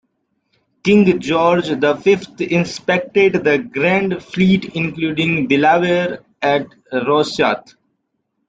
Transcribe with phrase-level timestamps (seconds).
[0.81, 7.75] King George the Fifth inspected the Grand Fleet, including "Delaware", at Rosyth.